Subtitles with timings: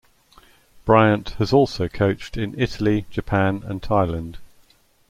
[0.83, 4.37] Bryant has also coached in Italy, Japan and Thailand.